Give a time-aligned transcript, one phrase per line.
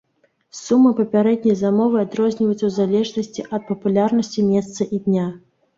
[0.59, 5.33] Сумы папярэдняй замовы адрозніваюцца ў залежнасці ад папулярнасці месца і дня.